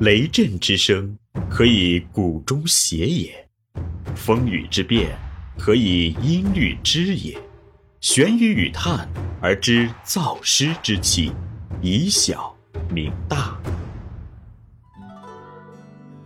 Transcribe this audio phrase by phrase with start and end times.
[0.00, 1.16] 雷震之声，
[1.48, 3.30] 可以鼓中谐也；
[4.16, 5.16] 风雨之变，
[5.56, 7.38] 可以音律之也。
[8.00, 9.08] 玄于语叹
[9.40, 11.30] 而知造湿之气，
[11.80, 12.52] 以小
[12.90, 13.56] 明大。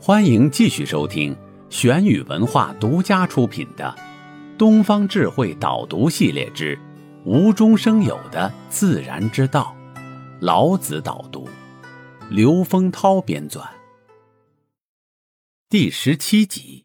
[0.00, 1.36] 欢迎继续收听
[1.68, 3.94] 玄宇文化独家出品的
[4.56, 6.76] 《东方智慧导读系列之
[7.26, 9.76] 无中生有的自然之道》，
[10.40, 11.47] 老子导读。
[12.30, 13.66] 刘丰涛编纂，
[15.70, 16.84] 第十七集，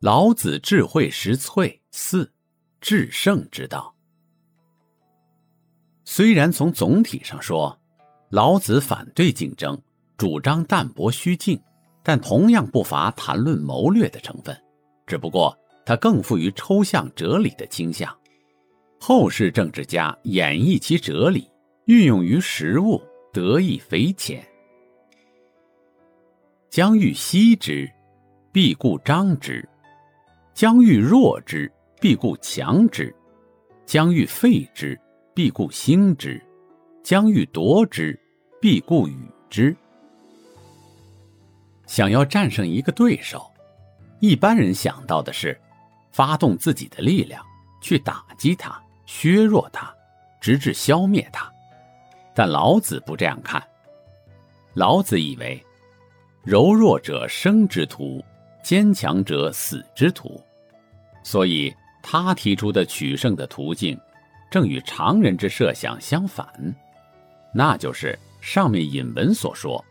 [0.00, 2.32] 老子智慧实萃四，
[2.80, 3.94] 制胜之道。
[6.04, 7.78] 虽然从总体上说，
[8.30, 9.80] 老子反对竞争，
[10.16, 11.62] 主张淡泊虚静，
[12.02, 14.60] 但同样不乏谈论谋略的成分。
[15.06, 15.56] 只不过
[15.86, 18.12] 他更富于抽象哲理的倾向。
[18.98, 21.48] 后世政治家演绎其哲理，
[21.84, 23.00] 运用于实物，
[23.32, 24.44] 得益匪浅。
[26.72, 27.86] 将欲息之，
[28.50, 29.62] 必固张之；
[30.54, 31.70] 将欲弱之，
[32.00, 33.12] 必固强之；
[33.84, 34.98] 将欲废之，
[35.34, 36.40] 必固兴之；
[37.02, 38.18] 将欲夺之，
[38.58, 39.14] 必固与
[39.50, 39.76] 之。
[41.86, 43.52] 想要战胜一个对手，
[44.18, 45.60] 一般人想到的是
[46.10, 47.44] 发动自己的力量
[47.82, 49.94] 去打击他、削弱他，
[50.40, 51.52] 直至消灭他。
[52.34, 53.62] 但老子不这样看，
[54.72, 55.62] 老子以为。
[56.44, 58.24] 柔弱者生之徒，
[58.64, 60.42] 坚强者死之徒。
[61.22, 63.96] 所以，他提出的取胜的途径，
[64.50, 66.46] 正与常人之设想相反。
[67.54, 69.84] 那就是上面引文所说：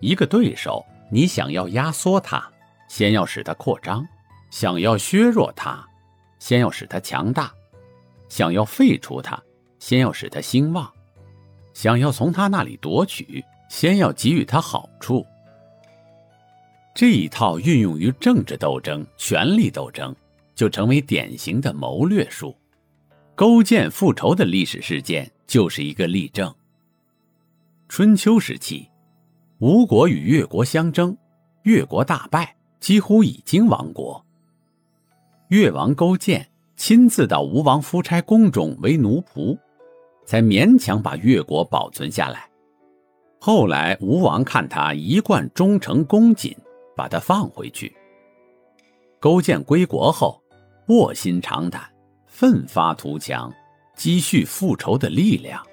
[0.00, 2.46] 一个对手，你想要压缩他，
[2.86, 4.02] 先要使他扩张；
[4.50, 5.82] 想要削弱他，
[6.38, 7.50] 先要使他强大；
[8.28, 9.42] 想要废除他，
[9.78, 10.84] 先要使他兴旺；
[11.72, 15.24] 想要从他那里夺取，先要给予他好处。
[16.98, 20.12] 这一套运用于政治斗争、权力斗争，
[20.56, 22.56] 就成为典型的谋略术。
[23.36, 26.52] 勾践复仇的历史事件就是一个例证。
[27.88, 28.88] 春秋时期，
[29.60, 31.16] 吴国与越国相争，
[31.62, 34.26] 越国大败，几乎已经亡国。
[35.50, 39.56] 越王勾践亲自到吴王夫差宫中为奴仆，
[40.26, 42.50] 才勉强把越国保存下来。
[43.38, 46.56] 后来吴王看他一贯忠诚恭谨。
[46.98, 47.96] 把他放回去。
[49.20, 50.42] 勾践归国后，
[50.88, 51.88] 卧薪尝胆，
[52.26, 53.52] 奋发图强，
[53.94, 55.64] 积蓄复仇的力量。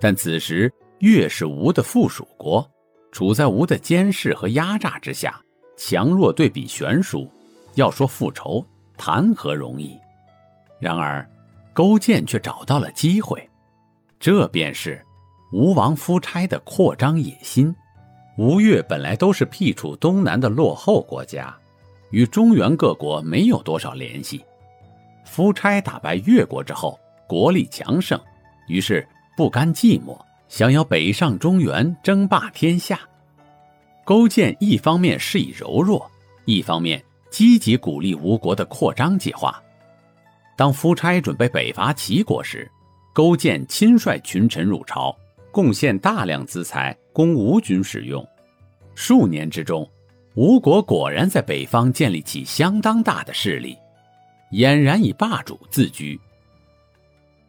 [0.00, 2.68] 但此时越是吴的附属国，
[3.12, 5.40] 处在吴的监视和压榨之下，
[5.76, 7.30] 强弱对比悬殊。
[7.74, 8.66] 要说复仇，
[8.96, 9.96] 谈何容易？
[10.80, 11.24] 然而，
[11.72, 13.48] 勾践却找到了机会，
[14.18, 15.00] 这便是
[15.52, 17.72] 吴王夫差的扩张野心。
[18.36, 21.54] 吴越本来都是僻处东南的落后国家，
[22.10, 24.42] 与中原各国没有多少联系。
[25.24, 28.18] 夫差打败越国之后，国力强盛，
[28.68, 29.06] 于是
[29.36, 32.98] 不甘寂寞，想要北上中原，争霸天下。
[34.04, 36.10] 勾践一方面示意柔弱，
[36.44, 39.62] 一方面积极鼓励吴国的扩张计划。
[40.56, 42.70] 当夫差准备北伐齐国时，
[43.12, 45.14] 勾践亲率群臣入朝。
[45.52, 48.26] 贡献大量资财供吴军使用，
[48.94, 49.88] 数年之中，
[50.34, 53.76] 吴国果然在北方建立起相当大的势力，
[54.52, 56.18] 俨然以霸主自居。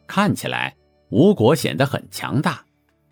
[0.06, 0.76] 看起来
[1.10, 2.64] 吴国显得很强大，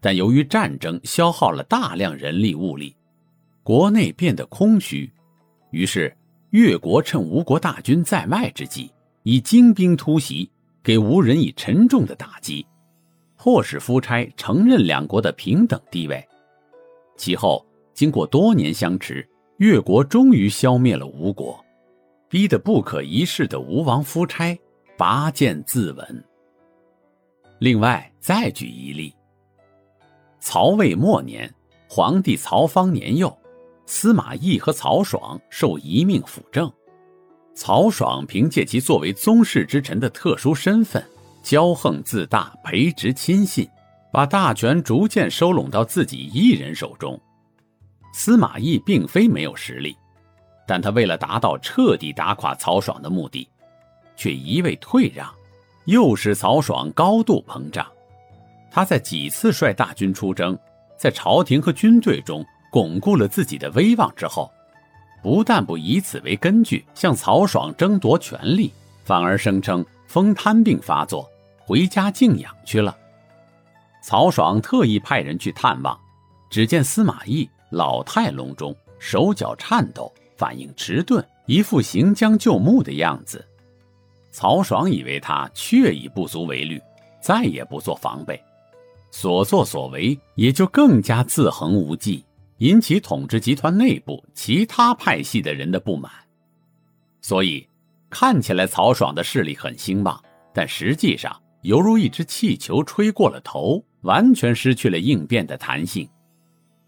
[0.02, 2.94] 但由于战争消耗了大量人力物力，
[3.64, 5.10] 国内变得空虚。
[5.72, 6.14] 于是
[6.50, 8.92] 越国趁吴国大军在外之际，
[9.24, 10.52] 以精兵突袭，
[10.84, 12.66] 给吴人以沉重的打击。
[13.44, 16.24] 迫使夫差承认两国的平等地位。
[17.18, 21.60] 其后，经过多年相持，越国终于消灭了吴国，
[22.30, 24.56] 逼得不可一世的吴王夫差
[24.96, 26.06] 拔剑自刎。
[27.58, 29.12] 另外，再举一例：
[30.40, 31.52] 曹魏末年，
[31.90, 33.36] 皇帝曹芳年幼，
[33.88, 36.72] 司马懿和曹爽受遗命辅政。
[37.56, 41.04] 曹爽凭借其作为宗室之臣的特殊身份。
[41.44, 43.68] 骄横自大，培植亲信，
[44.12, 47.20] 把大权逐渐收拢到自己一人手中。
[48.14, 49.96] 司马懿并非没有实力，
[50.68, 53.48] 但他为了达到彻底打垮曹爽的目的，
[54.16, 55.34] 却一味退让，
[55.86, 57.86] 诱使曹爽高度膨胀。
[58.70, 60.58] 他在几次率大军出征，
[60.98, 64.52] 在朝廷和军队中巩固了自己的威望之后，
[65.24, 68.74] 不但不以此为根据向曹爽争夺权力，
[69.06, 71.31] 反而声称风瘫病发作。
[71.72, 72.98] 回家静养去了。
[74.04, 75.98] 曹爽特意派人去探望，
[76.50, 83.48] 只见司马懿老态龙钟，手脚颤抖，反应迟钝，一副行将就木的样子。
[84.32, 86.78] 曹爽以为他确已不足为虑，
[87.22, 88.38] 再也不做防备，
[89.10, 92.26] 所作所为也就更加自横无忌，
[92.58, 96.12] 引起统治集团内部其他派系的人的不满。
[97.22, 97.66] 所以，
[98.10, 100.22] 看起来曹爽的势力很兴旺，
[100.54, 106.08] 但实际上犹如一只气球吹过了头，完全失去了应变的弹性。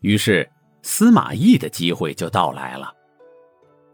[0.02, 0.50] 于是，
[0.82, 2.92] 司马懿的机会就到来了。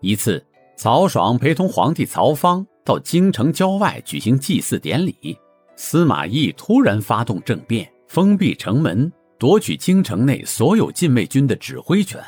[0.02, 0.44] 一次，
[0.76, 5.38] 曹爽陪同皇帝曹芳到京城郊外举行祭祀典礼，
[5.76, 12.24] 司马懿突然发动政变，封闭城门，夺取京城内所有禁卫军的指挥权，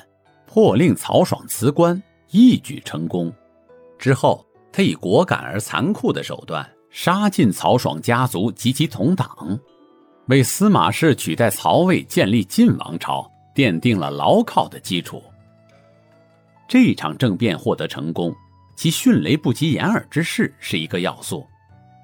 [0.46, 2.02] 迫令曹爽辞官，
[2.32, 3.34] 一举成功。
[3.98, 9.60] 之后，他以果敢而残酷的手段杀尽曹爽家族及其同党，
[10.28, 15.24] 为司马氏取代曹魏、建立晋王朝奠定了牢靠的基础。
[16.68, 18.36] 这场政变获得成功，
[18.76, 21.46] 其迅雷不及掩耳之势是一个要素，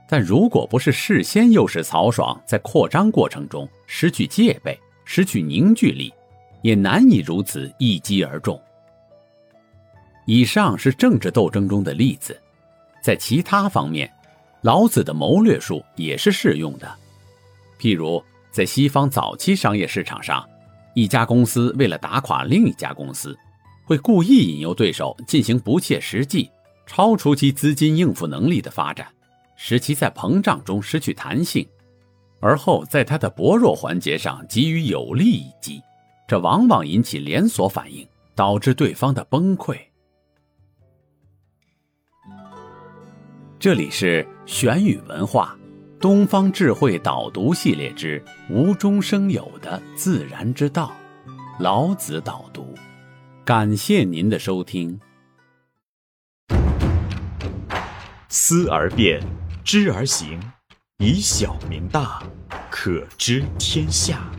[0.10, 6.14] 但如果不是事先诱使曹爽在扩张过程中失去戒备、失去凝聚力，
[6.62, 8.60] 也难以如此一击而中。
[10.26, 12.38] 以上是政治斗争中的例子，
[13.02, 14.12] 在其他方面，
[14.68, 16.94] 老子的谋略术也是适用的。
[17.80, 18.22] 譬如，
[18.52, 20.46] 在西方早期商业市场上，
[20.94, 23.34] 一家公司为了打垮另一家公司，
[23.86, 26.52] 会故意引诱对手进行不切实际、
[26.86, 29.08] 超出其资金应付能力的发展，
[29.56, 31.66] 使其在膨胀中失去弹性，
[32.42, 35.82] 而后在它的薄弱环节上给予有力一击，
[36.28, 38.06] 这往往引起连锁反应，
[38.36, 39.78] 导致对方的崩溃。
[43.60, 45.58] 这里是玄宇文化
[46.00, 50.96] 东方智慧导读系列之无中生有的自然之道，
[51.60, 52.76] 老子导读。
[53.44, 55.00] 感谢您的收听。
[58.30, 59.20] 思而变，
[59.64, 60.40] 知而行，
[61.00, 62.22] 以小明大，
[62.70, 64.32] 可知天下。